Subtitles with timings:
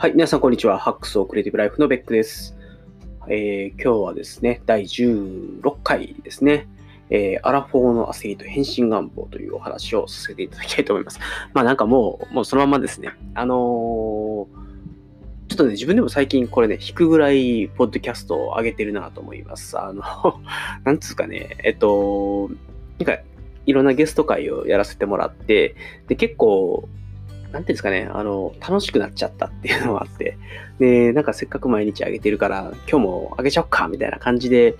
[0.00, 0.78] はい、皆さんこんにちは。
[0.78, 2.56] ハックスオクリエイティブライフのベックです。
[3.26, 6.68] えー、今日はですね、第16回ですね。
[7.10, 11.18] えー、アラフォーの焦りと変身願望というお話をさせていただきたいと思います。
[11.52, 13.10] まあなんかもう、もうそのままですね。
[13.34, 13.56] あのー、
[15.48, 19.76] ちょっとね、自分でも最近これね、引くぐらい、ポッドキャストを上げてるなと思います。
[19.80, 20.04] あの、
[20.86, 22.48] なんつうかね、えっと、
[23.00, 23.18] なんか、
[23.66, 25.74] いろんなゲスト会をやらせてもらって、
[26.06, 26.88] で、結構、
[27.52, 30.36] なんていうんですかね、あの、楽しくなっちゃったっていうのがあって、
[30.78, 34.76] で、なんかせっかく毎日あげてるから、今日もあげちゃおっかみたいな感じで、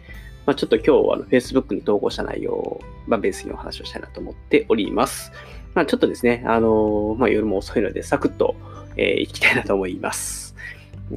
[0.46, 5.32] まあ、ちょっと今日は、あの、Facebook に投稿した内容を、まあ、ベースにお話をしたいなと思っております。
[5.74, 8.54] まあ、ちょっとですね、あのまあ、夜も遅いので、サクッと、
[8.96, 10.54] えー、いきたいなと思います。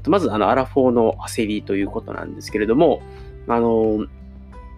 [0.08, 3.02] まず、あの、アラフォーの焦りということなんですけれども、
[3.48, 4.06] あの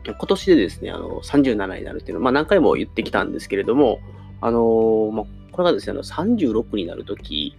[0.05, 3.99] 今年でですね、あの、37になるっていうのは、まあ、何回も言ってきたんですけれども、
[4.41, 7.55] あのまあ、これがですね、あの36になるとき、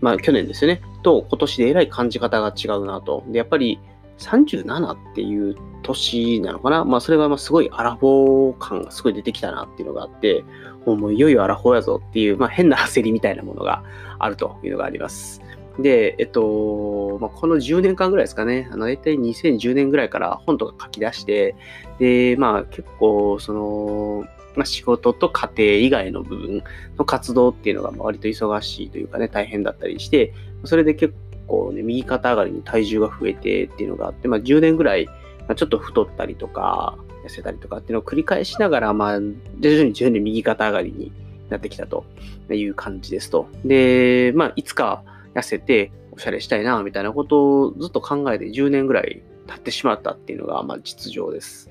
[0.00, 3.22] まあ去年ですよね、と今年でえらい感じ方が違うなと。
[3.28, 3.78] で、やっぱり
[4.18, 10.44] 37っていう年なのかなまあそれがまあすごいアラフォー感がすごい出てきたなっていうのがあって、
[10.86, 13.84] もういよいよアラフォーやぞっていう、まあ変な焦りみたいなものが
[14.18, 15.42] あるというのがあります。
[15.78, 21.54] で、えっと、まあ、この10年間ぐらいですかね、あの、大体2010年ぐらいから本とか書き出して、
[21.98, 24.24] で、まあ結構、その、
[24.56, 26.64] まあ、仕事と家庭以外の部分
[26.98, 30.32] の活動っていうのが割と忙しいというかね、大変だったりして、
[30.64, 31.14] それで結
[31.46, 35.08] 構ね、右肩上がりに体重が増えてっていうのがあって、まあ、10年ぐらい、
[35.48, 39.20] まちょっと太ったりとか、痩せたりとかっていうのを繰り返しながら、まあ、
[39.60, 41.12] 徐々に徐々に右肩上がりに
[41.50, 42.04] なってきたと
[42.50, 43.48] いう感じですと。
[43.64, 51.70] で、まあ、いつか痩せておしゃれしたいな、みたいなことをずっと考えて10年ぐらい経ってしまったっていうのが、まあ、実情です。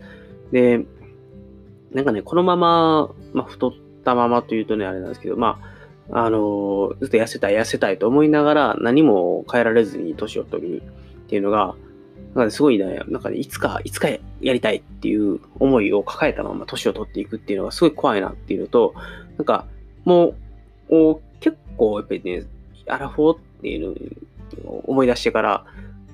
[0.52, 0.86] で、
[1.94, 5.60] なんかね、このまま、まあ、太ったままというとね、あれなんですけど、ま
[6.10, 11.76] あ、あのずっと痩せたい、痩せたいと思いながら、何も変えられずに年を取るっていうのが、
[12.18, 18.94] なんか、ね、すごいね、なんかね、いつか、いつかやりたいっていう思いを抱えたまま年を取っていくっていうのがすごい怖いなっていうのと、
[19.38, 19.66] なんか、
[20.06, 20.34] も
[20.90, 22.46] う、結構やっぱりね、
[22.88, 23.96] アラフォーっていう
[24.64, 25.66] のを思い出してから、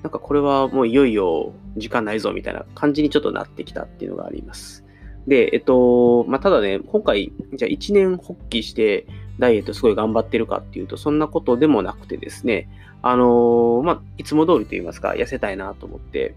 [0.02, 4.84] なんかこれはもういよいよ時間ないぞみたいな感じにちょっとなってきたっていうのがあります。
[5.28, 9.06] で、えっと、まあ、ただね、今回、じゃあ1年発起して
[9.38, 12.68] ダイエットすごい頑張ってるかっていうと、そんなことでもなくてですね、
[13.02, 16.34] あのまあ、いつも通りと言いますか、痩せたいなと思って、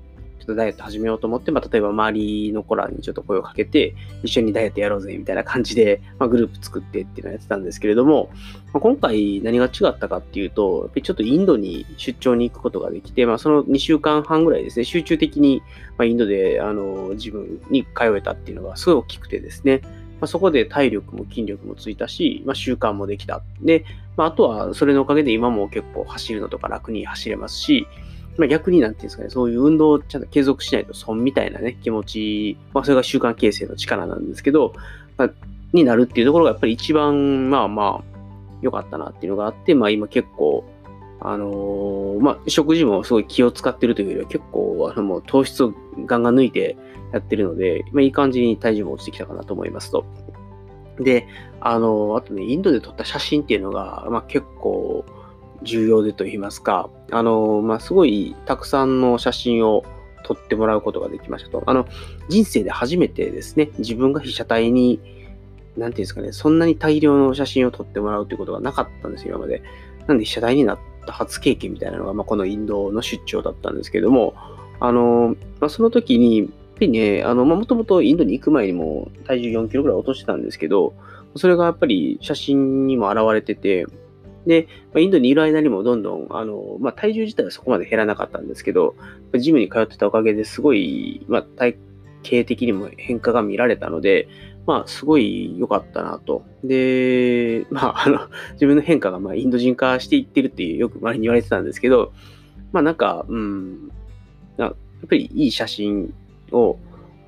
[0.52, 8.30] とダイエット始めようと思って、まあ、例えば周りの子らにちょっと声をかけて、一緒にダイエットやろうぜみたいな感じで、まあ、グループ作ってっていうのをやってたんですけれども、
[8.74, 15.62] まあ、今回何が違ったかっていうと、やっぱりちょっとインドに出張に行くことができて、まあ、その2週間半ぐらいですね、集中的に、
[15.98, 19.82] まインドであの自分に通えたっていうのがすごい大きくてですね、
[20.20, 23.42] ま、そこで体力も筋力もついたし、まあ、習慣もできた。
[23.62, 23.86] で、
[24.16, 27.88] まあ、あとはそれのおかげで今も結構走るのとか楽に走れますし、
[28.42, 34.74] まあ、逆になんていうんですかね、そういう運動をちゃんと継続しないと損みたいなね、気持ち、まあ、それが習慣形成の力なんですけど、
[35.16, 35.30] まあ、
[35.74, 38.12] になるっていうところがやっぱり一番、まあまあ、
[38.62, 40.64] 良かったなっていうのがあって、まあ今結構、
[41.20, 45.74] あのー、まあ食事もすごい気を使ってるというよりは結構、あのもう糖質を
[46.06, 46.78] ガンガン抜いて
[47.14, 50.06] やってるので、まあいい感じに体重も落ちてきたかなと思いますと。
[51.00, 51.28] で、
[51.60, 55.06] あのー、あとね、インドで撮った写真っていうのが、まあ結構、
[55.64, 59.84] 重要でと言いますか、あの、まあ、すごいたくさんの写真を
[60.24, 61.64] 撮ってもらうことができましたと。
[61.66, 61.88] あの、
[62.30, 65.00] 人生で初めてですね、自分が被写体に、
[65.78, 69.64] なんていうんですかね、そんなに大量の写真を撮ってもらうということがなかったんですよ、今まで。
[70.08, 74.34] なんで被写体になった初経験みたいなのが、まあ、このインドの出張だったんですけども、
[74.80, 80.94] あの、まあ、その時に、やっぱりね、あの、まあ、もともとインドに行く前にも体重4キロぐらい落としてたんですけど、
[81.36, 83.86] それがやっぱり写真にも現れてて、
[84.46, 88.96] で、まあ、インドにいる間にもどんどん、あの、まあ、体重自体はそこまで減らなかったんですけど、
[89.36, 91.78] ジムに通ってたおかげですごい、まあ、体
[92.24, 94.28] 型的にも変化が見られたので、
[94.66, 96.44] まあ、すごい良かったなと。
[96.64, 98.20] で、まあ、あの、
[98.54, 102.14] 自分の変化が、まあ、インド人化していってるっていう、よく周りに言われてたんですけど、
[102.72, 103.92] まあ、なんか、うん、
[104.58, 104.74] やっ
[105.08, 106.14] ぱりいい写真
[106.52, 106.78] を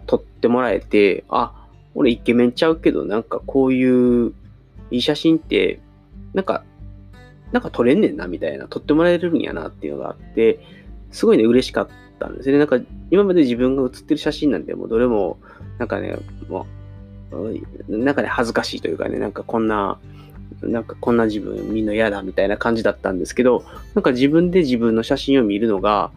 [0.06, 4.34] 撮ってもらえて、あ、俺イケメンちゃうけど、なんかこういう
[4.92, 5.80] いい写真って、
[6.34, 6.64] なんか
[7.54, 10.60] なんか撮れんねんな、みたいな、撮ってもらえるんやなっていうのがあって、
[11.12, 11.88] すごいね、嬉しかっ
[12.20, 12.58] たんですね。
[12.58, 12.80] なんか、
[13.12, 15.38] 今まで自分が写ってる写真なんて、もうどれも、
[15.78, 16.18] なんかね、
[16.50, 16.66] も
[17.32, 20.00] う、なんかね、恥ずかしいというかね、なんかこんな、
[20.62, 23.64] なんかこんな自分みんな嫌だみたいな感じだったんですけど、
[23.94, 26.12] なんか自分で自分の写真を見るのが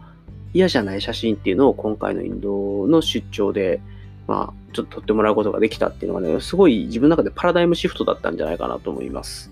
[0.55, 3.81] 嫌じゃない写真っていうのを今回のインドの出張で、
[4.27, 9.51] まあ、ちょっと撮ってもらうことができたっていうのがね、すごい自分の中でパラダイムシフトだったんじゃないかなと思います。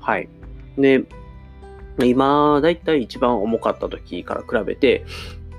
[0.00, 0.28] はい。
[0.76, 1.04] で、
[2.02, 5.04] 今、だいたい一番重かった時から比べて、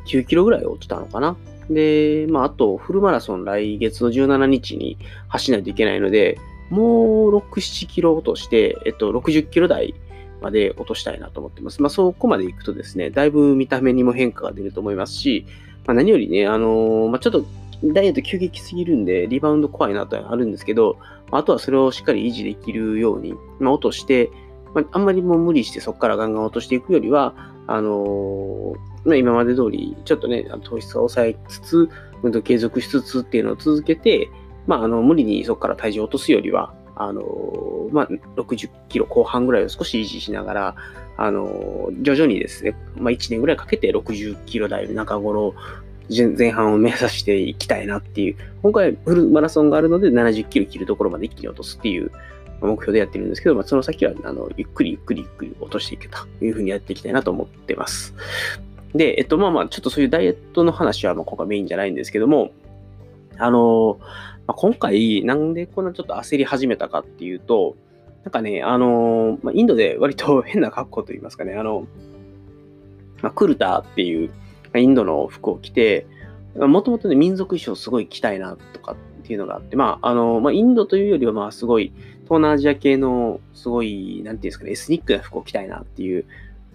[0.08, 1.38] 9キロぐらい落ちたのかな。
[1.70, 4.98] で、まあ、あと、フルマラソン来月の17日に
[5.28, 6.38] 走らないといけないので、
[6.70, 9.96] もう6、7キロ落として、えっと、60キロ台
[10.42, 11.82] まで落としたいなと思ってます。
[11.82, 15.46] まあ、そこまで行くとですね、だいぶ見た目にも変化が出ると思いますし、
[15.86, 17.46] まあ、何よりね、あのー、まあ、ちょっと
[17.84, 20.98] ダイエット急激すぎるんで、リバウンド怖いなとはあるんですけど、
[21.32, 24.30] あとはそれをしっかり維持できるように、まあ、落として、
[24.76, 27.34] まあ、あんまりもう無理してそこからガンガン落としていくよりは、
[27.66, 28.76] あの、
[29.06, 31.90] まあ、今まで通り、ちょっとね、糖質を抑えつつ、
[32.22, 34.30] 運動継続しつつっていうのを続けて、
[34.68, 37.24] まあ、あの、無理にそこから体重を落とすよりは、あの、
[37.92, 40.76] まあ、60キロ後半ぐらいを少し維持しながら、
[41.18, 45.56] あの、徐々にですね、まあ、1年ぐらいかけて60キロ台の中頃
[46.10, 52.12] 前半を目指していきたいなっていう、今回フルマラソンがあるので70キロ切るところまで一気に落とすっていう
[52.62, 58.14] 目標でやってるんですけど、まあ、その先はあのゆっくりゆっくりゆっくり落としていけというふうにやっていきたいなと思ってます。
[58.94, 62.52] で、えっと、まあまあ、ちょっとそういうダイエットの話はまあ今回メインじゃないんですけども、
[63.38, 64.00] あの、
[64.48, 67.76] まあ、今回なんでこんなちょっと焦り始めたかっていうと、
[68.24, 71.88] なんかね、あの、まあ、インドで割と 変な格好といいますかね、あの、
[73.22, 74.32] まあ、クルタっていう
[74.76, 76.08] インドの服を着て、
[76.56, 81.92] もともとね、民族衣装すごい着たいなとかっていうのがあって、まあ、あの、まあ、インドというよりは、まあ、すごい、
[82.26, 86.26] 東南アジア系の、すごい、なんていうんですかね、エスニックな服を着たいなっていう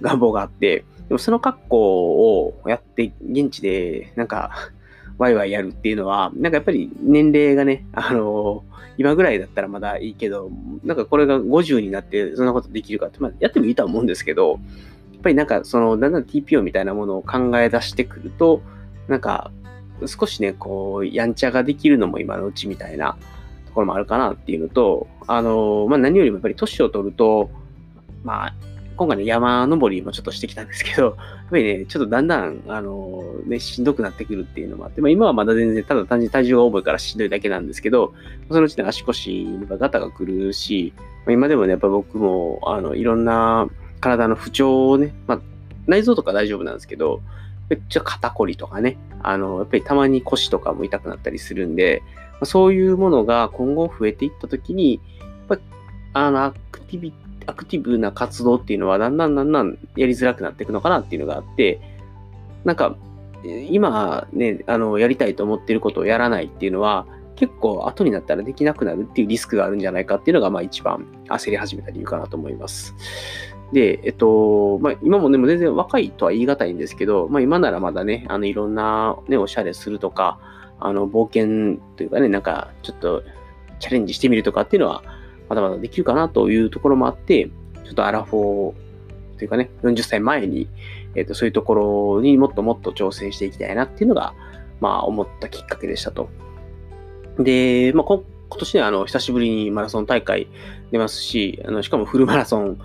[0.00, 4.70] 願望があって、でもその格好をやって、現地で、なんか、
[5.18, 8.64] ワイワイやるっていうのは、なんかやっぱり年齢がね、あの
[8.96, 10.50] 今ぐらいだったらまだいいけど、
[10.82, 18.62] なんかこれが50になってそんなことできるかって、まあ、やってもいいとは思うんですけど、やっぱりなんかそのだんだん TPO みたいなものを考え出してくると、
[19.08, 19.50] なんか
[20.06, 23.18] 少しね、こう、やんちゃができるのも今のうちみたいな
[23.80, 27.50] ころもあるかなっていうのと、あの、まあ、何よりもやっぱり年を取ると、
[28.22, 28.54] まあ、
[28.96, 31.14] 今回ね、山登りもちょっとしてきたんですけど、 やっ
[31.50, 38.12] ぱりね、ちょっとだんだん、あの、ね、しんどくなってくるっていうのもあって、まあ今はまだ全然、ただ単純に体重が重いからしんどいだけなんですけど、
[38.50, 40.92] そのうちね、足腰にガタが来るし、
[41.24, 43.68] まあ、今でもね、やっぱ僕も、あの、いろんな
[44.00, 45.40] 体の不調をね、まあ、
[45.86, 47.22] 内臓とか大丈夫なんですけど、
[47.70, 52.02] めっちゃ肩こりとかね、あの、やっぱりたまに腰とかも痛くなったりするんで、
[52.44, 55.00] そういうものが今後増えていったときに、
[55.48, 55.58] やっぱ
[56.12, 57.12] あの、アクティビ、
[57.46, 61.80] アクティブな活動っていうのはだんだんだんだんやりづらくなっていくのかなっていうのがあって、
[62.64, 62.96] なんか、
[63.70, 67.06] 今ね、あの、やりたいと思ってることをやらないっていうのは、
[67.36, 72.94] 結構後になったらできなくなるっていうリスクがあるんじゃないかっていうのが、まあ一番焦り始めた理由かなと思います。
[73.72, 80.38] で、えっと、まあ、今もね、も全然若いとは言い難いんですけど、まあ、今ならまだね、あの、いろんなね、おしゃれするとか、
[80.80, 83.22] あの、冒険というかね、なんか、ちょっと
[83.78, 85.02] チャレンジしてみるとかっていうのは、
[85.48, 87.50] まだまだできるかなというところもあって、
[87.84, 90.68] ちょっとアラフォーというかね、40歳前に、
[91.14, 91.74] えっと、そういうとこ
[92.16, 94.34] ろにもっともっと挑戦していきたいなっていうのが、
[94.80, 96.28] まあ、思ったきっかけでしたと。
[97.38, 98.22] で、まあ、今
[98.58, 100.48] 年ね、あの、久しぶりにマラソン大会
[100.90, 102.78] 出ますし、あの、しかもフルマラソン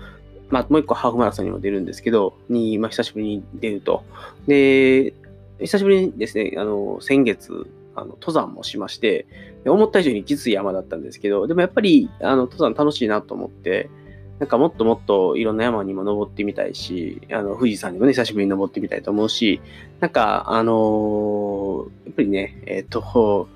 [0.50, 4.04] まあ、もう一個ハーフマラソンにも出るんですけど、に、まあ、久しぶりに出ると。
[4.46, 5.12] で、
[5.60, 7.66] 久しぶりにですね、あの、先月、
[7.96, 9.26] あの、登山もしまして、
[9.64, 13.90] 思った以上にきつい山だったんですけど、でもやっぱり、あの、登山楽しいなと思って、
[14.38, 19.60] なんかもっともっといろんな山にも登ってみたいし、あの、富士山にもね、久しぶりに登ってみたいと思うし、
[20.00, 23.48] なんか、あのー、やっぱりね、えっ、と、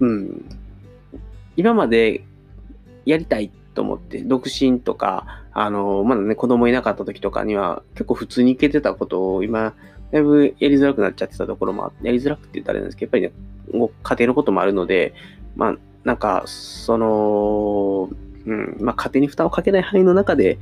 [0.00, 0.44] うん、
[1.56, 2.24] 今まで
[3.04, 9.74] やりたいと思って、独身とか、あの、まだね、子供いなかった時とかには、結構普通に行けてたことを今、
[10.12, 13.34] だいぶやりづらくなっちゃってたところもあって、やりづらくって言ったらあれなんですけど、やっぱ
[13.72, 15.14] りね、家庭のこともあるので、
[15.56, 18.10] まあ、なんか、その、
[18.46, 20.58] うん、まあ、家庭に負担をかけない範囲の中で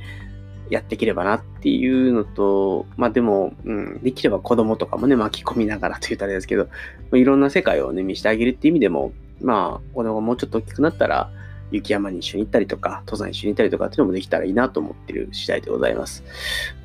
[0.69, 6.69] やっていければなっていうのと、まあでも、うん、できれば子供とかもね、巻き込みながらと言ったらあれですけど、
[7.13, 11.29] いろんな世界をね、見せてあげるっていう意味でも、まあ、子供がもうちょっと大きくなったら、
[11.71, 16.23] 雪山に一緒に行ったりとか、登山一緒に行ったりとかっていうのもできたらいいなと思ってる次第でございます。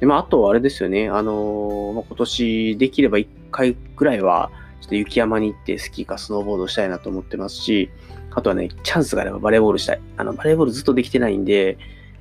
[0.00, 4.50] で、まあ、あとはあれですよね、あの、ま、今年できれば1回くらいは、
[4.80, 7.90] ちょっと雪山に行ってスキーかスノーボードしたいなと思ってますし、
[8.30, 10.00] あとはね、チャンスがあればバレーボールしたい。
[10.16, 11.78] あの、バレーボールずっとできてないんで、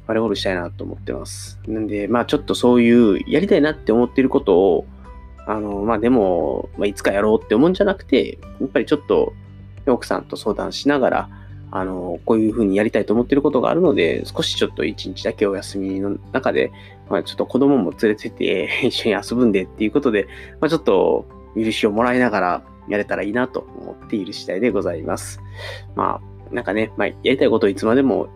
[0.08, 1.60] バレーボールしたいなと思ってます。
[1.68, 4.86] なんで、まあちょっとそういうやりたいなって思ってることを、
[5.46, 9.34] あの、まあでも、まあ、いつかやろうって思うんじゃなくて、やっぱりちょっと
[9.86, 11.30] 奥さんと相談しながら、
[11.72, 16.72] あの、こういうふうにやりたいと思ってることがあるので、少しちょっと一日だけお休みの中で、
[17.10, 20.28] まあ、ちょっと子供も連れてて 一緒に遊ぶんでっていうことで、
[20.60, 25.42] まあ、ちょっと許しをもらいながらやれたらいいなと思っている次第でございます。
[25.96, 28.28] まあ、なんかね、まあ、やりたいことをいつまでも、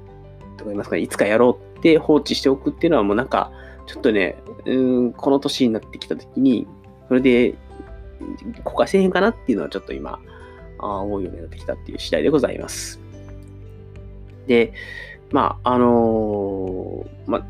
[0.57, 3.51] と言いますか、ね、いつかやろうって放置しておくっていうのはもうなんか、
[3.85, 6.67] ちょっとね、うん、この年になってきた時に、
[7.07, 7.55] それで、
[8.63, 10.19] 公開せへんかなっていうのはちょっと今、
[10.79, 12.99] あ思うようになってきたっていう次第でございます。
[14.49, 14.73] で、
[15.31, 17.45] まあ、あのー、まあ、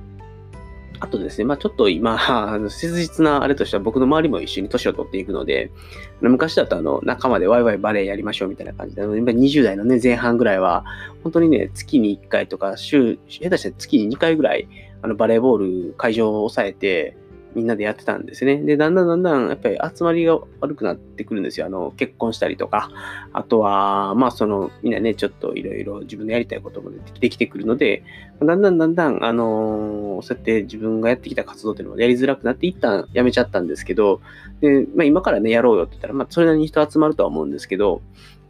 [0.99, 5.71] あとですね、まあちょっと今、 あの切実なあれとしては僕の周りも一緒に年を取っていくので、
[6.19, 10.83] 昔だとあの仲間でワイワイバレエやりましょうみたいな感じで、今20代のね、前半ぐらいは、
[11.23, 14.67] 本当にね、月に1回とか週、下手したら月に2回ぐらい、
[15.01, 17.15] あのバレーボール会場を抑えて、
[17.55, 18.57] みんなでやってたんですね。
[18.57, 21.65] で、だんだんだんだん、やっぱり集まりが悪くなってくるんですよ。
[21.65, 22.91] あの、結婚したりとか、
[23.33, 28.03] あとは、まあ、その、みんなね、ちょっといろいろ自分のやりたいこともできてくるので、
[28.39, 34.21] だんだんだんだん、あのー、そうやって自分がやってきた活動っていうのもやりづらくなって、一旦やめちゃったんですけど、
[34.61, 38.01] で、まあ、今からね、やろうよって言ったら、まあ、それなりに人集まるとは思うんですけど、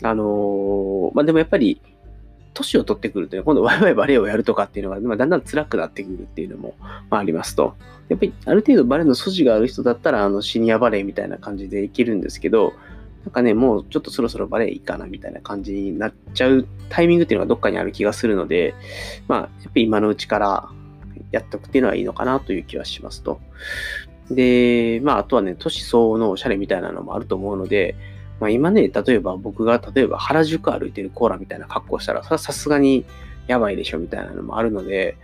[0.03, 1.81] あのー、まあ、でもやっぱり、
[2.59, 7.75] 年を取ってくるとね、今度ワイワイバレエをやるとかっていうのが、まあ、だんだん辛くなってくるっていうのも、まあ、ありますと。
[8.09, 12.73] やっぱりある程度バレエの素地がある人だったら、あのシニアバレエみたいな感じでいけるんですけど、
[13.25, 18.73] なんかね、もうちょっとそろそろバレエいいかなみたいな感じになっちゃうタイミングっていうのがどっかにある気がするので、
[19.27, 20.69] まあ、やっぱり今のうちから
[21.31, 23.39] やっとくっていうのはいいのかなという気はしますと。
[24.31, 27.95] で、まあ、あとはね、都市相応のおしゃれみたいなのもあると思うので、
[28.39, 33.05] まあ、今ね、例えば僕が例えば原宿歩いてるコーラみたいな格好したら、さすがに
[33.47, 35.17] やばいでしょみたいなのもあるので、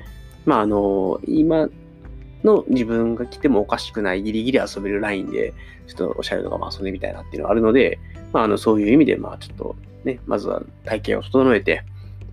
[0.45, 1.69] まあ、あの、今
[2.43, 5.53] の自分が来てもおかしくないギリギリ遊べるラインで、
[5.87, 7.99] ちょっとおしゃれとかも遊んでみたいなっていうのがあるので、
[8.33, 11.83] まあ、あの、そういう意味で、まあ、ちょっとね、まずは体型を整えて、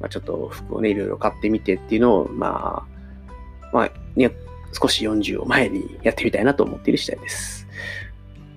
[0.01, 4.31] まあ、ちょっと服をね、いろいろ買ってみてっていうのを、まあ、まあ、ね、
[4.73, 7.67] 少し40を前にやってみたいなと思っている次第です。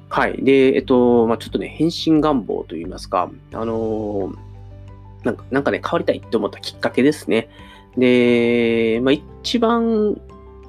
[0.09, 0.43] はい。
[0.43, 4.35] で、えっと、まあ、ちょっとね、変身願望といいますか、あのー、
[5.23, 7.49] なんか、なんかね、変わりたいって思ったきっかけですね。
[7.97, 10.19] で、まあ、一番、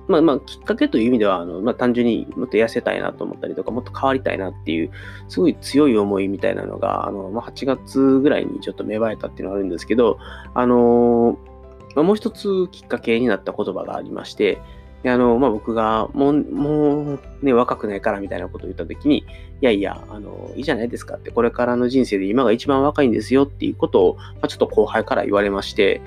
[0.08, 4.90] まあまあ、きっかけという意味では、あの、まあ、単純にもっと痩せたいなと思ったりとか、もっと変わりたいなっていう、
[5.28, 10.18] すごい強い思いみたいなのが、あの、まあ、8月ぐらいにちょっと芽生えたっていうのがあるんですけど、
[10.54, 11.36] あのー、
[11.96, 14.60] まあ、もう一つきっかけになった言葉がありまして、
[15.02, 19.24] で、あの、まあ、僕が、もう、もう、ね、若くないからみたいなことを言ったときに、い
[19.60, 26.00] やいや、あの、いいじゃないですかって、これからの人生で今が一番若いんですよっていうことを、まあ、ちょっと後輩から言われまして、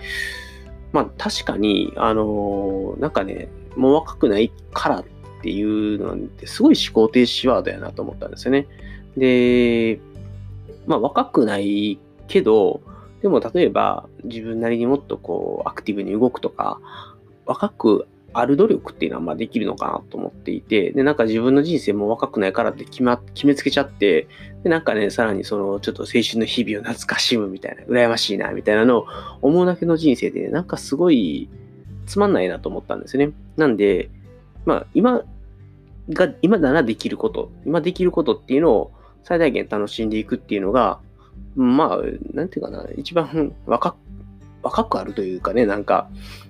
[0.91, 5.05] まあ、確かに、あの、なんかね、もう若くないからっ
[5.41, 8.67] ていうのってすごい思考停止ワードやなと思ったんですよね。
[9.15, 9.99] で、
[10.87, 12.81] まあ、若くないけど、
[13.21, 16.79] でも例えば自分なりにもっとこうアクティブに動くとか、
[17.45, 24.27] 若くある努力っていうのはまあできるのかなと思っていて、で、なんか自分の人生も若くないからって決,、ま、決めつけちゃって、
[24.63, 29.07] で、なんかね、さらにその、ちょっと青春の日々を懐かしむみたいな、羨ましいな、みたいなのを
[29.41, 31.49] 思うだけの人生で、ねなんかすごい
[32.05, 33.31] つまんないなと思ったんですね。
[33.57, 34.09] なんで、
[34.65, 35.23] まあ、今
[36.09, 38.91] が、今ならできること、今できることっていうのを
[39.23, 40.99] 最大限楽しんでいくっていうのが、
[41.55, 41.99] まあ、
[42.33, 43.95] なんていうかな、一番若く
[44.61, 46.09] 若くあるというかね、なんか、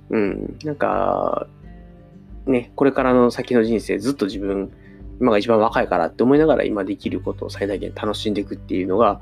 [0.09, 1.47] うん、なんか、
[2.45, 4.71] ね、これからの先の人生ずっと自分、
[5.19, 9.21] 今が一番若いからって思いながら今できることを最大限楽しんでいくっていうのが、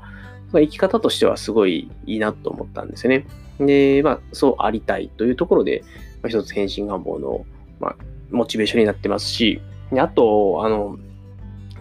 [0.52, 3.26] まあ、生き方としてはすごいいいなと思ったんですよね。
[3.60, 5.82] で、まあ、そうありたいというところで、
[6.22, 7.44] まあ、一つ変身願望の、
[7.80, 7.96] まあ、
[8.30, 9.60] モチベーションになってますし、
[9.96, 10.98] あと、あの、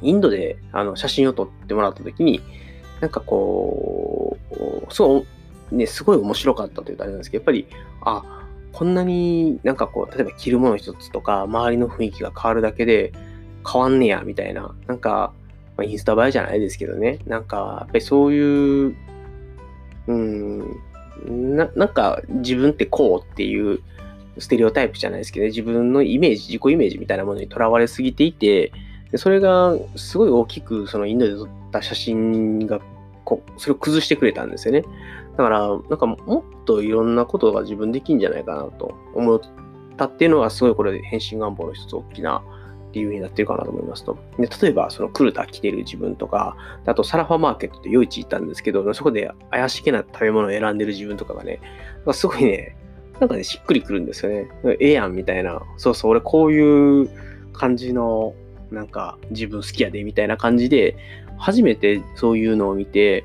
[0.01, 2.41] インドであの写真を撮ってもらった時に、
[3.01, 5.25] なんかこう、そ
[5.71, 7.67] う、ね、すごい面白かったというとあれなんですけど、やっぱり、
[8.01, 8.36] あ、
[8.73, 13.11] こんなになんかこう、例えば着るもの一つとか、周りの雰囲気が変わるだけで
[13.69, 14.75] 変わんねや、みたいな。
[14.87, 15.33] なんか、
[15.77, 17.19] まあ、インスタ映えじゃないですけどね。
[17.25, 18.95] なんか、やっぱりそういう、
[20.07, 20.79] うん、
[21.25, 23.81] ななんか自分ってこうっていう
[24.37, 28.71] ステレオタイプじゃないですけど、ね、自分のイメージ、自己イメージみたいなものにとらわれすぎていて、
[29.11, 32.81] でそれがすごい大きくそのインドで撮った写真が
[33.23, 34.83] こそれを崩してくれたんですよね。
[35.37, 39.39] だから、なんかもっといろんなことが自分できんじゃないかなと思っ
[39.95, 42.43] たっていうのが、すごいこれ、変身願望の一つ大きな
[42.91, 44.17] 理由になってるかなと思いますと。
[44.39, 51.59] で例えば、そのクルタ着てる自分とか、あとサラファマーケットって夜市行ったんですけど、そこで怪しげな食べ物を選んでる自分とかがね、
[52.11, 52.75] すごいね、
[53.19, 54.49] なんかね、しっくりくるんですよね。
[54.79, 55.61] ええやんみたいな。
[55.77, 57.09] そうそう、俺こういう
[57.53, 58.33] 感じの、
[58.71, 60.97] なんか自分好きやでみたいな感じで、
[61.37, 63.23] 初めてそういうのを見て、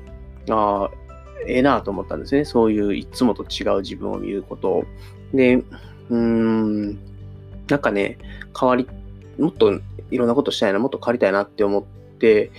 [0.49, 1.02] ああ、
[1.47, 2.45] ええなと思ったんですね。
[2.45, 4.83] そういういつもと違う自分を見ることを。
[5.33, 6.99] で、うーん、
[7.69, 8.17] なんかね、
[8.59, 8.87] 変わり、
[9.37, 9.79] もっと
[10.11, 11.83] いろんなことしたいな、もっと変わりたいなって思っ
[12.19, 12.51] て、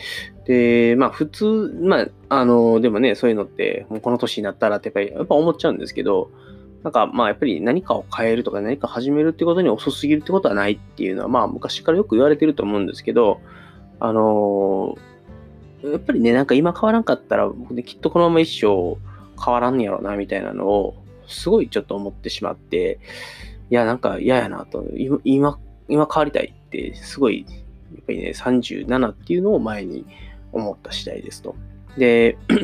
[0.47, 6.31] で、まあ普通、まあ、あの、でもね、そういうのって、もうこの年になったらってやっぱり、やっぱ思っちゃうんですけど、
[6.85, 13.41] なんかまあやっぱり何かを変えるとか何か始めるってことに遅すぎるってことはないっていうのはまあ昔からよく言われてると思うんですけど、
[14.01, 14.99] あのー、
[15.95, 18.99] やっぱりね、なんか今変わらんかったら僕ね、きっとこのまま一生
[19.41, 20.97] 変わらんやろなみたいなのを
[21.29, 22.99] すごいちょっと思ってしまって、
[23.71, 24.85] いや、なんか嫌やなと、
[25.25, 25.59] 今、
[25.89, 30.05] 今変わりたいってすごい、やっぱりね、37っていうのを前に
[30.53, 31.55] 思った次第ですと。
[31.97, 32.37] で、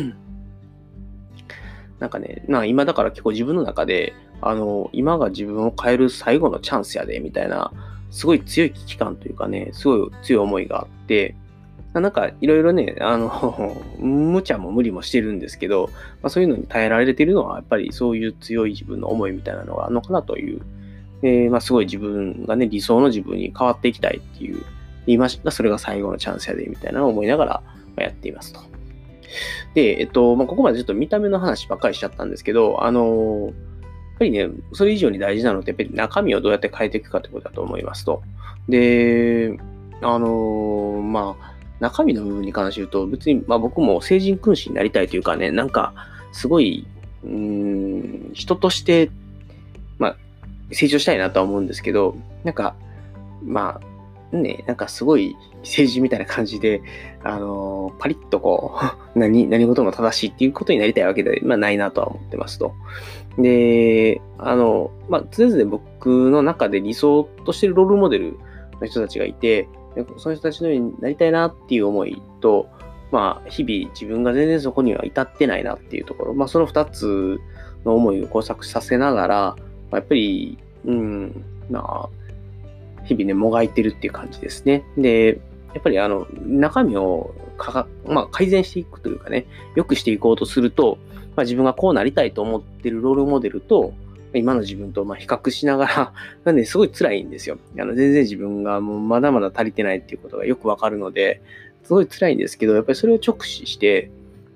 [2.00, 7.72] なんかね、な今だから結構自分の中で、あの、今が自分を変える最後のチャンスやで、みたいな、
[8.10, 11.36] すごい強い危機感というかね、すごい強い思いがあって、
[11.94, 15.90] なんかいろいろね、あの、 無茶も無理もしてるんですけど、
[16.22, 20.60] まあ、そういうのに耐えられてるのは、やっぱりそういう強い自分の思いみたいなのがあるのかなという、
[21.22, 24.62] えー、まあ、すごい自分がね、理想の自分に変わっていきたいっていう、
[25.06, 25.50] 言いました。
[25.50, 27.62] それが最後のチャンスやで、みたいなのを思いながら
[28.04, 28.60] やっていますと。
[29.74, 38.22] で、えっと、まあ、ここまでちょっと見た目の話ばっかりしちゃったんですけど、あの、やっぱりね、それ以上に大事なのって、やっぱり中身をどうやって変えていくかってことだと思いますと。
[38.68, 39.58] で、
[40.02, 45.92] あの、まあ、中身の部分に関して言うと、別に、まあ僕も成人君子になりたいというかね、なんか、
[46.32, 46.86] すごい、
[47.24, 49.10] うん、人として、
[49.98, 50.16] まあ、
[50.72, 52.74] 成長したいなとは思うんですけど、なんか、
[53.42, 56.82] まあ、ね、なんかすごい政治みたいな感じで、
[57.24, 58.78] あの、パリッとこ
[59.14, 62.74] う、 何、何事も正しいっていうことになりたいわけで、まあないなとは思ってますと。
[63.38, 68.36] で、あの、まあ、常々僕の中で理想としてるロールモデル
[68.80, 69.68] の人たちがいて、
[70.18, 72.68] その人たちのようになりたいなっていう思いと、
[73.10, 77.40] まあ、日々自分が全然そこには至ってないなっていうところ、まあ、その二つ
[77.84, 79.56] の思いを交錯させながら、ま
[79.92, 84.84] あ、やっぱり、うん、まあ、日々ね、もがいてるっていう感じですね。
[84.96, 85.40] で、
[85.74, 90.98] やっぱりあの、中身をかまあ、改善していくというかね、良くしていこうとすると、
[91.36, 93.92] まあ、自分がこうなりたいと思ってるロールモデルと、
[94.34, 96.12] 今の自分とま比較しながら、
[96.44, 97.58] なんで、すごい辛いんですよ。
[97.78, 101.42] あの全然自分がもうまだまだ足りてないっていうことがよくわかるので、
[101.82, 104.10] すごい辛いんですけど、やっぱりそれを直視して、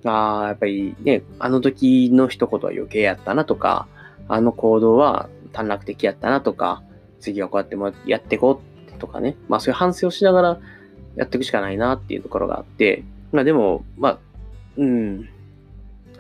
[0.04, 3.88] ああ、やっぱりね、あの時の一言は余計やったなとか、
[4.28, 6.82] あの行動は短絡的やったなとか、
[7.20, 8.60] 次はこうやってもやっていこ
[8.96, 10.60] うとかね、まあそういう反省をしながら
[11.16, 14.18] やっていくしかないなっていうところがあって、まあでも、まあ、
[14.76, 15.26] うん、や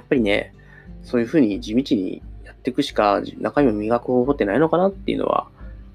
[0.02, 0.54] っぱりね、
[1.02, 2.22] そういうふうに地道に
[2.64, 5.48] っていくしか中身を磨く方法ってないのかなっていうのは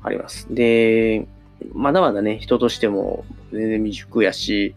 [0.03, 0.47] あります。
[0.53, 1.27] で、
[1.73, 4.75] まだまだね、人としても全然未熟やし、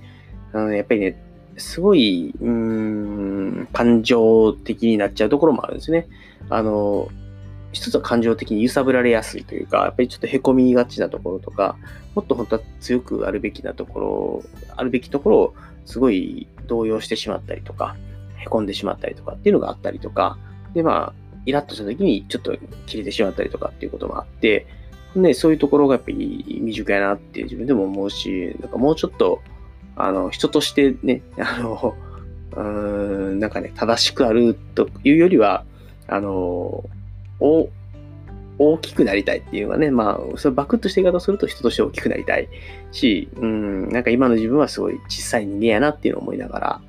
[0.55, 1.23] あの、やっぱりね、
[1.59, 6.09] すごい、うーん、感情的になっちゃうところもあるんですね。
[6.49, 7.09] あの、
[7.73, 11.77] 一つは感情的に揺さぶられやすいというか、やっぱりちょっと凹みがちなところとか、
[12.15, 14.43] もっと本当は強くあるべきなところ、
[14.77, 17.97] あるべきところをすごい動揺してしまったりとか、
[18.45, 20.39] 凹んでしまったりとかっていうのがあったりとか、
[20.73, 24.67] で、まあ、イラッとした時にちょっと切れてしまったりとかっていうこともあって、
[25.15, 29.43] ね、そういうところがやっぱり未熟やなって自分でも思うし、なんかもうちょっと、
[29.97, 31.95] あの、人としてね、あの、
[32.53, 32.63] うー
[33.35, 35.65] ん、なんかね、正しくあるというよりは、
[36.07, 36.85] あの、
[37.41, 37.69] お
[38.59, 42.49] 大きくなりたいっていうのはね、まあ、それバクッとして言い方をすると人として大きくなりたい
[42.93, 46.81] し、うん、なんか今の自分はすごい小さい人間やなっていうのを思いながら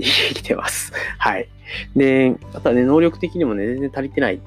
[0.00, 0.92] 生きてます。
[1.18, 1.48] はい。
[1.96, 4.40] で、あとはね、能力的にもね、全然足りてない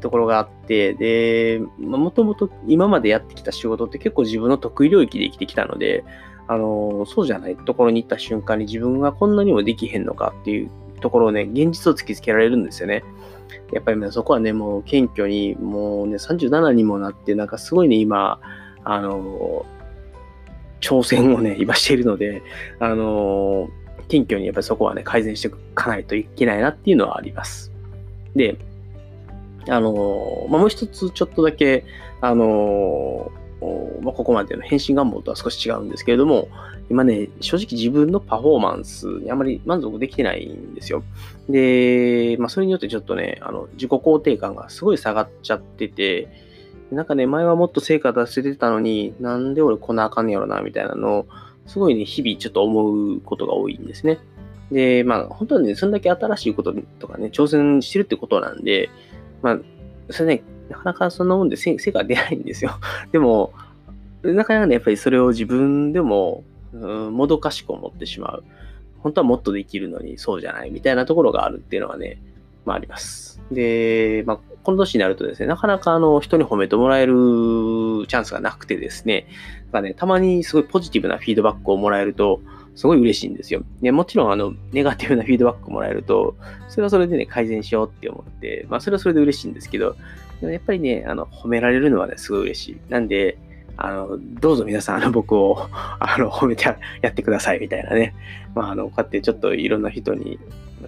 [0.00, 6.04] ところがあって、で、もともと今までやってきた仕事って結構自分の得意領域で生きてきたので、
[6.46, 13.02] あの、そうじゃないところに行った瞬間に自分がこんなにもできへんのかっていうところをね、現実を突きつけられるんですよね。
[13.72, 18.40] やっぱりね、そこはね、もう謙虚に、もうね、37にもなって、なんかすごいね、今、
[18.84, 19.64] あの、
[20.80, 22.42] 挑戦をね、今しているので、
[22.78, 23.70] あの、
[24.08, 27.72] 謙虚にやっぱりそこはね、改善していかないといけないなっていうのはあります。
[28.34, 28.56] で、
[29.68, 31.84] あの、まあ、もう一つちょっとだけ、
[32.20, 33.30] あの、
[34.02, 36.48] まあ、ここまでの返信願望とは少し違うんですけれども、
[36.90, 41.02] 今ね、正直自分のパフォーマンスにあまり満足できてないんですよ。
[41.48, 46.28] で、まあ、それによってちょっとね、あの、自己肯定感がすごい下がっちゃってて、
[46.90, 51.26] なんかね、前はもっと成果出せてたのに、なんで俺こんなあかんねやろな、みたいなのを、
[51.66, 54.18] すごいね、日々ちょっと思うことが多いんですね。
[54.70, 58.90] で、まあ、本当はね、そんだけ新しいこととかね、挑戦してるってことなんで、
[59.42, 59.58] まあ、
[60.10, 62.72] それね、なかなかそんなもんで成果が出ないんですよ。
[63.12, 63.52] でも、
[64.22, 68.44] なかなかね、やっぱりそれを自分でも、うん、もどかしく思ってしまう。
[69.00, 72.18] 本当はもっとできるのにそうじゃないみたいなところがあるっていうのはね、
[72.64, 73.40] まああります。
[73.50, 79.26] で、まあ、この年になるとですね、なかなかあの人に褒めてもらえるチャンスがなくてですね、
[79.74, 82.40] かね、たまにすごいポジティブなフィードバックをもらえると、
[82.76, 83.62] すごい嬉しいんですよ。
[83.82, 86.36] でもちろん、あの、ネガティブなフィードバックもらえると、
[86.68, 89.96] それはそれでね、改善しようって思って、まあ、それはそれで嬉しいんですけど、
[90.40, 92.80] でもやっぱりね、あの、褒められるのはね、すごい嬉しい。
[92.88, 93.38] なんで、
[93.76, 96.64] あの、どうぞ皆さん、あの、僕を、あの、褒めて
[97.02, 98.14] やってください、みたいなね。
[98.54, 100.38] まあ、あの、こうやってちょっといろんな人に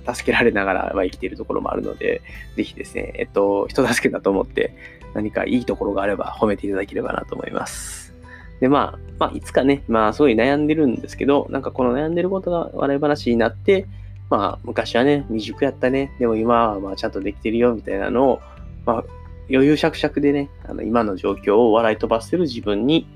[0.07, 2.23] 助けられながら、ま、生きているところもあるので、
[2.57, 4.75] ぜひですね、えっと、人助けだと思って、
[5.15, 8.15] 何かいいところがあれば褒めていただければなと思います。
[8.61, 13.87] で、まあ、まあ、いつかね、まあ、すごい悩んでるんですけど、なんかこの悩んでることが笑い話になって、
[14.29, 18.41] まあ、昔はね、未熟やったね、でも今はまあちゃんとできてるよ、みたいなのを、
[18.85, 19.05] まあ、
[19.49, 23.07] 余裕しゃくしゃくでね、あの今の状況を笑い飛ばせる自分に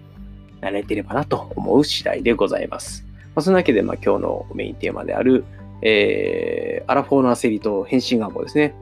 [0.61, 3.05] なれてればなと思う次第でございます。
[3.35, 5.45] まあ、そのわけで、まあ、今日のメインテーマである、
[5.83, 8.75] えー、アラフォーの焦りと変身願望ですね、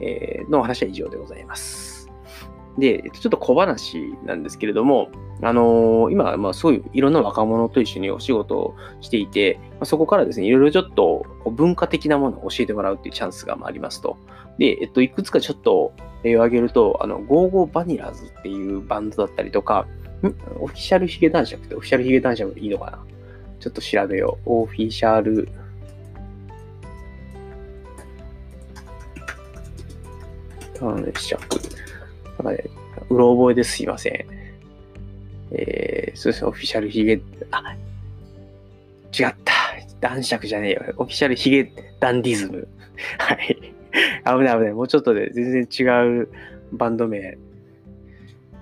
[0.00, 2.10] えー、の話は以上でございます。
[2.78, 5.08] で、ちょっと小話なんですけれども、
[5.42, 14.16] あのー、今、まあ、そういういろんな若者と一緒にお仕事をしていて、まあ、そこからですね、いろいろちょっと文化的なものを教えてもらうっていうチャンスがありますと。
[14.58, 15.92] で、えっと、いくつかちょっと
[16.24, 19.86] 例を挙げると、あの、ゴーゴーバニラズっていうバンドだったりとか、
[20.22, 20.26] ん
[20.58, 23.04] オフィシャルヒゲ男爵ってオフィシャルヒゲ男爵でいいのかな？
[23.60, 24.62] ちょっと調べよう。
[24.62, 25.48] オフィシャル
[30.92, 31.40] 男爵。
[32.42, 32.70] なんかね、
[33.10, 34.26] うろ覚えですいません。
[35.52, 37.20] えー、そうですね、オフィシャルヒゲ、
[37.50, 37.76] あ、
[39.18, 39.54] 違った。
[40.00, 40.82] 男爵じゃねえよ。
[40.98, 42.68] オフィシャルヒゲダンディズム。
[43.18, 43.56] はい。
[43.56, 44.72] 危ない危ない。
[44.72, 46.28] もうちょっとで全然違う
[46.72, 47.38] バンド名、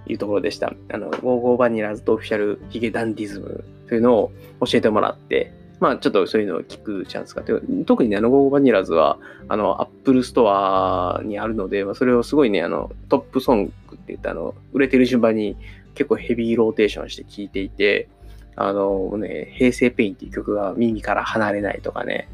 [0.06, 0.72] いうところでした。
[0.90, 4.32] あの、ゴーゴーバニラズとオフィシャルヒゲダンディズムというのを
[4.64, 9.18] 教えてもらって、まあ、ちょっとそういうのを聞くチャンスがあって、特にね、あの、ゴーゴーバニラズは、
[9.48, 15.56] あの、アップルストアにあるので、まあ、それをすごいね、あの、トップソングって言って、あの、売れてる順番に
[15.96, 18.08] 結構ヘビーローテーションして聴いていて、
[18.54, 22.28] あのね、平成ペインっていう曲が耳から離れないとかね、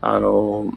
[0.00, 0.72] あの、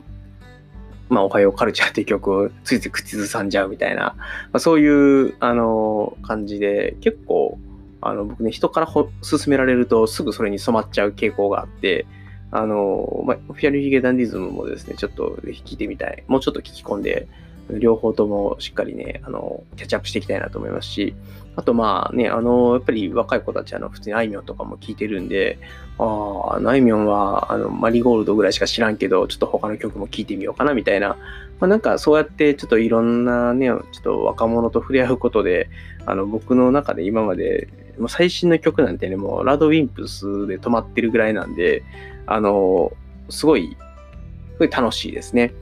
[1.10, 4.18] まあ、おはようカルチャーっていう曲をついつい口ずさんじゃうみたいな、ま
[4.54, 7.60] あ、そういう、あの、感じで、結構、
[8.08, 9.06] あの、僕ね、人から勧
[9.48, 12.06] められるとすぐそれに染まっちゃう傾向があって、
[12.52, 16.24] あの、まあ、オフィシャルヒゲダンディズムもですね、ちょっとぜひ聞いてみたい。
[16.28, 17.28] もうちょっと聞き込んで、
[17.70, 21.16] 両方ともしっかりね、あの、キャッチアップしていきたいなと思いますし、
[21.56, 25.58] あとまあね、あの、やっぱり若い子たち、あの、普通にあいみょんとかも聞いてるんで、
[25.98, 31.18] ああ、あいみょんは、あの、マリーゴールドぐらいしか知らんけど、ちょっと他の曲も聴いてみようかな、みたいな。
[31.60, 35.70] まあなんかそうやってちょっといろんなね、ちょっと若者と触れ合うことで、
[36.06, 41.84] あの、僕の中で今まで、もう最新の曲なんてね、もうラドウィンプスで止まってるぐらいなんで、
[42.28, 42.92] あの、
[43.30, 43.76] すごい、
[44.54, 45.54] すごい楽しいですね。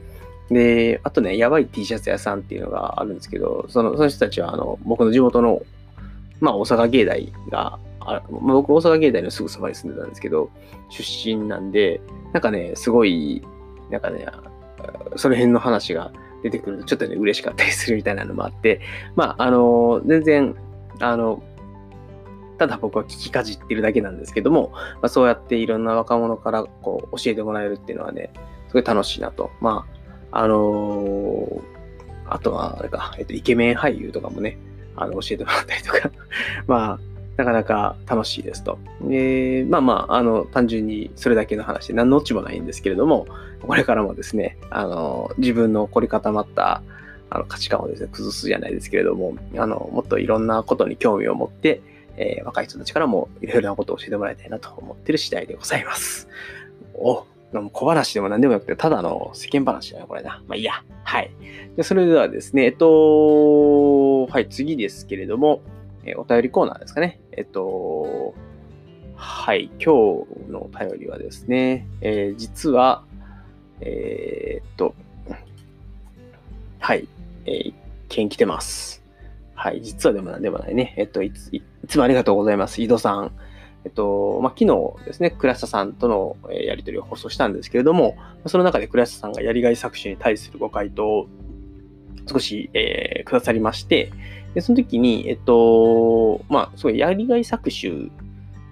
[0.50, 5.62] で、あとね、やばい T シャツ屋さんっていうのがあるんですけど、そのその人たちはあの僕の地元の、
[6.40, 10.50] まあ、大阪芸大があ、僕、大阪芸大のすぐそばに住んでたんですけど、
[10.90, 12.00] 出身なんで、
[12.32, 13.42] なんかね、すごい、
[13.90, 14.26] なんかね、
[15.16, 18.80] その辺の話が出てくると、ちょっとね、嬉しかったりするみたいなのもあって、
[19.16, 20.56] まあ、あの、全然、
[21.00, 21.42] あの、
[22.64, 28.30] ただ僕は聞きかじってるだけなんですけども、まあ、そうやっていろんな若者からこう教えてもらえるっていうのはね、
[28.68, 29.50] すごい楽しいなと。
[29.60, 29.86] ま
[30.32, 31.62] あ、あのー、
[32.26, 34.56] あとは、あれか、えっと、イケメン俳優とかもね、
[34.96, 36.10] あの、教えてもらったりとか
[36.66, 36.98] まあ、
[37.36, 38.78] なかなか楽しいですと。
[39.10, 43.26] えまあまあ、あの、単純にそれだけの話で何のオチもないんですけれども、
[43.60, 46.82] これからもですね、あの、自分の凝り固まった
[47.28, 51.82] あの価値観をですね、崩すじゃないですけれども、あの、もっといろんなことに興味を持って、
[52.16, 56.28] えー、若い人たちからもいろいろなことを教えてもらいたいなと思ってる次第でございます。
[56.94, 57.26] お、
[57.72, 60.42] 小話でも何でもなくて、ただの世間話だよ、これな。
[60.46, 60.82] まあいいや。
[61.04, 61.30] はい。
[61.76, 65.60] でそれではですね、えっと、はい、次ですけれども、
[66.04, 67.20] え、お便りコーナーですかね。
[67.32, 68.34] えっと、
[69.16, 73.04] はい、今日のお便りはですね、えー、実は、
[73.80, 74.94] えー、っと、
[76.78, 77.08] はい、
[77.46, 77.74] えー、一
[78.08, 79.02] 件来てます。
[79.54, 80.94] はい、実はでもなんでもないね。
[80.98, 81.50] えっと、いつ、
[81.84, 82.80] いつもありがとうございます。
[82.80, 83.30] 井戸さん。
[83.84, 88.16] えっと、まあ、昨日ですね、倉下さんとのやり取りを放送したんですけれども、
[88.46, 91.26] その中で倉下さんがやりがい搾取に対するご回答を
[92.26, 94.10] 少し、えー、くださりまして、
[94.54, 98.06] でその時に、えっと、まあ、すごいやりがい搾取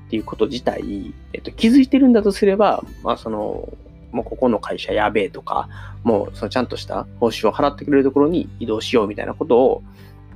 [0.06, 3.68] っていうこと自体、えっと、気づいてるんだとすれば、まあ、その、
[4.12, 5.68] もうここの会社やべえとか、
[6.02, 9.82] もうそのちゃんとした報酬を払ってくれるところに移動しようみたいなことを、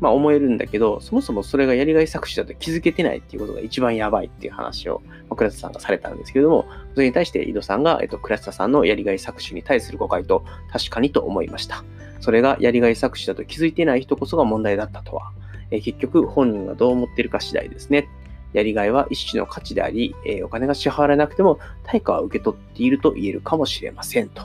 [0.00, 11.84] まあ思えるんだけど、そもそもそれがやりがい搾取だと気づけてないっていうことが一番やばいっていう話を、まあ、倉田さんがされたんですけれども、それに対して井戸さんが、えっと、倉田さんのやりがい搾取に対する誤解と確かにと思いました。
[12.20, 15.32] それがやりがい搾取だと気づいてない人こそが問題だったとは。
[15.70, 18.08] え結局本人がどう思ってるか次第ですね。
[18.52, 24.42] やりがいは一種の価値であり、えお金が支払われなくても対価は受け取っていると言えるかもしれませんと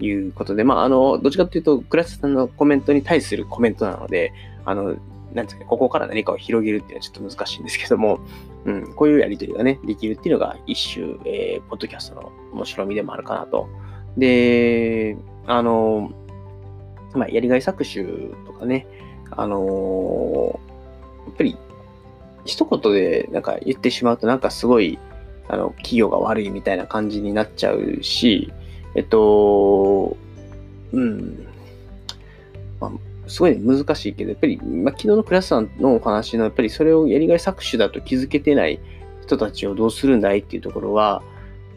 [0.00, 4.32] いうことで、まあ、あの、どっちかというと、クラスさんのコメントに対するコメントなので、
[4.64, 4.96] あの、
[5.34, 8.20] なんですか、ここから何かを広げるっていうのはちょっと難しいんですけども、
[8.64, 13.68] うん、こういうやりとりがね、できるっていうのが一種、えー、ポッドキャストの面白みでもあるかなと。
[14.16, 16.12] で、あの、
[17.14, 18.86] まあ、やりがい搾取とかね、
[19.30, 20.60] あの
[21.26, 21.56] やっぱり、
[22.44, 24.98] 一言でなんか言ってしまうとなんかすごい、
[25.48, 28.52] あの、企業が悪いみたいな感じになっちゃうし、
[28.94, 30.16] えっと、
[30.92, 31.46] うん、
[32.80, 32.92] まあ、
[33.28, 38.80] すごい難しいけど、やっぱり、まあ、昨日のクラスさんのお話の、やっぱりそれをやりがい搾取だと気づけてない
[39.22, 41.22] 人たちをどうするんだいっていうところは、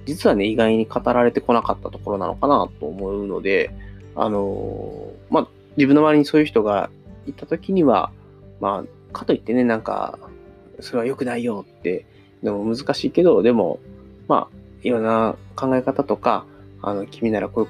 [0.06, 3.72] 実はね、意外に語られてこなかったところなのかなと思うので、
[4.16, 6.90] あのまあ、自分の周りにそういう人が
[7.28, 8.12] いたときには、
[8.60, 10.18] まあ、かといってね、なんか、
[10.80, 12.06] それは良くないよって、
[12.44, 13.80] でも難しいけど、でも、
[14.28, 16.46] まあ、いろんな考え方とか、
[16.82, 17.70] あの、君ならこういう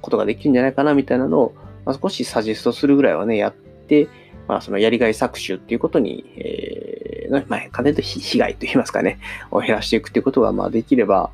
[0.00, 1.54] ことができるんじゃないかなみたいなのを、
[1.84, 4.08] まあ、少しサジェストするぐらいはね、やって、
[4.48, 9.18] まあ、そのやりがい搾取っていうことに、えー、まあ、金と被害といいますかね、
[9.50, 11.30] を減らしていくっていうことが、まあ、できれば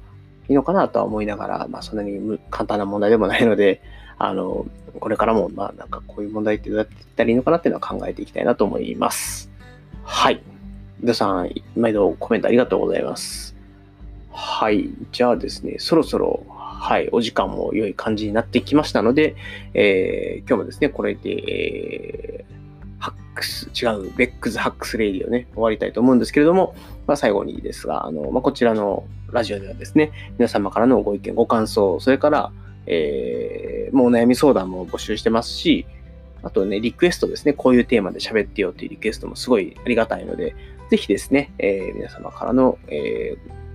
[0.49, 3.83] いいのかなとは思いながら、まあ、そんなに簡単な問題でもないので、
[4.19, 4.67] あの、
[4.99, 9.51] これからも、まあ、なんかこういう問題ってどうやっていったらいいのかなっていうのは考えていきたいなと思います。
[10.05, 10.43] はい。
[11.01, 13.57] 皆さん、毎度コメントありがとうございます。
[14.31, 14.91] はい。
[15.13, 16.45] じゃあですね、そろそろ、
[16.81, 19.37] はい、お時間も良い感じになってきましたので、
[19.75, 22.55] えー、今日もですね、これで、えー、
[22.99, 26.75] ハックス、違う、ベックズハックスレイディをね、終わりたいと思うんですけれども、
[27.07, 32.51] まあ、最後にですが、あの、まあ、こちらのラジオではですね、皆様からのご意見、ご感想、それから、
[32.87, 35.85] えー、もうお悩み相談も募集してますし、
[36.43, 40.57] あとね、リクエストですね、こういうテーマで喋ってよっていうリクエストもすごいありがたいので、
[40.91, 43.70] ぜひですね、えー、皆様からの、えー、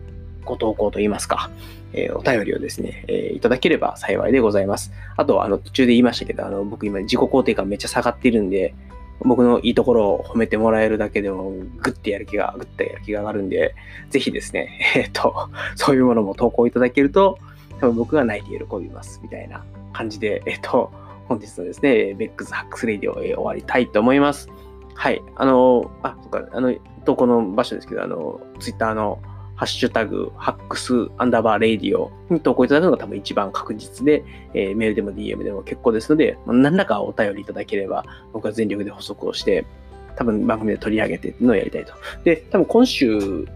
[0.46, 1.50] ご投稿といいますか、
[1.94, 4.92] えー、お便りをですね、えー、いただければ幸いでございます。
[5.18, 8.74] あと、あの、途中で言いましたけど、あの、僕今自己肯定感めっちゃ下がっているんで、
[9.20, 13.76] 僕のいいところを褒めてもらえるだけでも、ぐってやる気が、ぐってやる気が上がるんで、
[14.10, 17.38] ぜひですね、 えっ、と、そういうものも投稿いただけると、
[17.80, 20.92] 多分僕が泣いて喜びます、みたいな感じで、えっ、と、
[21.28, 24.50] 本日のですね、ベックスハックスレディを、え終わりたいと思います。
[24.94, 25.22] はい。
[25.36, 29.20] あの、あ、そっか、あの、投稿の場所ですけど、あの、ツイッターの
[29.56, 39.66] ハッシュタグ、ハックスアンダーバーレディオに投稿いただくのが多分一番確実で、えー、メールでも DM でも結構ですので、何らかお便りいただければ、僕は全力で補足をして、
[40.18, 41.94] 多分番組で取り上げてっていうのをやりたいと。
[42.24, 43.48] で、多分今週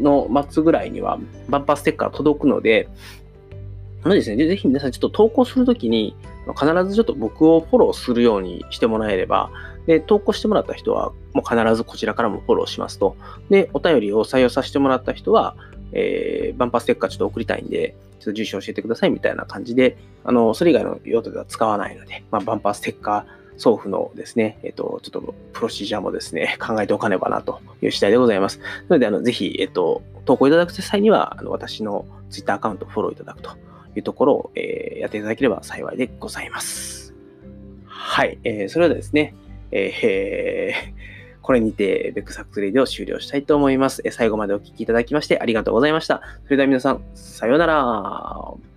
[0.00, 2.88] の末ぐらいにはバンパーステッカー届くので、
[4.02, 6.16] あのですね、ぜひ皆さんちょっと投稿するときに、
[6.52, 9.50] 必ずちょっと僕をフォローするようにしてもらえれば、
[9.86, 13.16] で、投稿してもらった人は、もう必ずこちらからもフォローしますと。
[13.50, 15.56] で、お便りを採用させてもらった人は、
[15.92, 28.58] えー、バンパーステッカーちょっと送りたいんで、ちょっと住所教えてくださいみたいな感じで、あの、それ以外の用途では使わないので、まあ、バンパーステッカー送付のですね、えっ、と、ちょっとプロシージャーもですね、考えておかねばなという次第でございます。
[28.88, 33.50] なので、あの、ぜひ、えっ、と、投稿いただく際には、あの、私の Twitter アカウントをフォローいただくと
[33.98, 37.14] いうところを、えー、やっていただければ幸いでございます。
[37.86, 38.38] はい。
[38.44, 39.34] えー、それではですね、
[39.70, 44.02] えー、これにて、ベックサックスレディを終了したいと思います。
[44.10, 46.22] 最後までお聴きいただきましてありがとうございました。
[46.44, 48.73] それでは皆さん、さようなら。